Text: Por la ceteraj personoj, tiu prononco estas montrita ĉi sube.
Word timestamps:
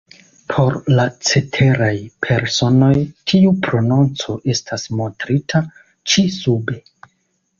Por 0.51 0.75
la 0.99 1.03
ceteraj 1.31 1.91
personoj, 2.27 2.89
tiu 3.31 3.53
prononco 3.67 4.37
estas 4.55 4.85
montrita 5.01 5.61
ĉi 6.15 6.25
sube. 6.39 6.79